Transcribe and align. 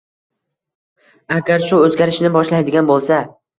Agar 1.37 1.63
shu 1.69 1.83
oʻzgarishni 1.83 2.35
boshlaydigan 2.39 2.93
boʻlsa 2.93 3.25